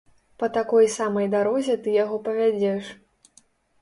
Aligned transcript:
Па 0.43 0.47
такой 0.55 0.87
самай 0.93 1.29
дарозе 1.35 1.75
ты 1.83 1.93
яго 2.03 2.17
павядзеш. 2.29 2.83